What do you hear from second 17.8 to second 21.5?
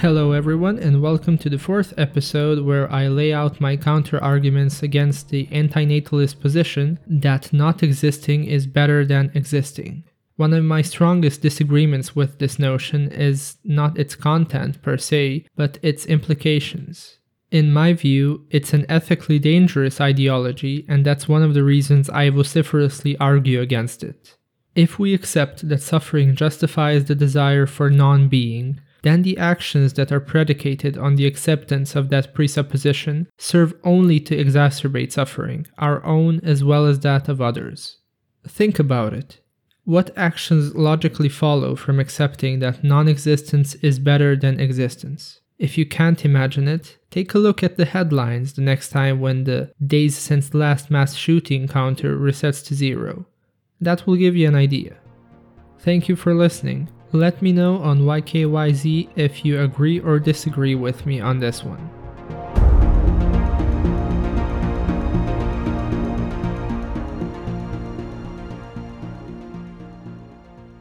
view, it's an ethically dangerous ideology, and that's one